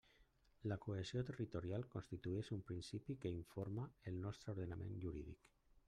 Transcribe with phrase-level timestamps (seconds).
[0.71, 5.51] La cohesió territorial constituïx un principi que informa el nostre ordenament jurídic.